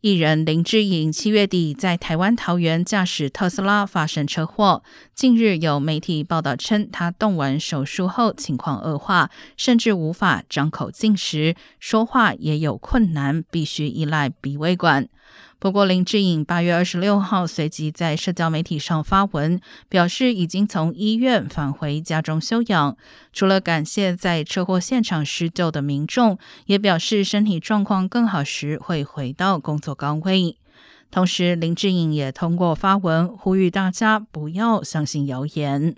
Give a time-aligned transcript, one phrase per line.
[0.00, 4.84] 艺人林志颖七月底在台湾桃园驾驶特斯拉发生车祸。
[5.12, 15.08] 近日有媒体报道称，他动完手术后情况恶化，甚至无法张口进食，说话也有困难，必须依赖鼻胃管。
[15.60, 22.96] 不过，林志颖八月二十六号随即在社交媒体上发文，表示已经从医院返回家中休养。
[23.32, 30.56] 除了感谢在车祸现场施救的民众，也表示身体状况更好时会回到工作岗位。
[31.10, 35.96] 同时，林志颖也通过发文呼吁大家不要相信谣言。